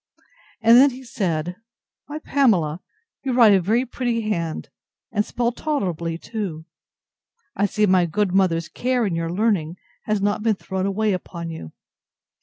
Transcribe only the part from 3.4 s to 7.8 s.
a very pretty hand, and spell tolerably too. I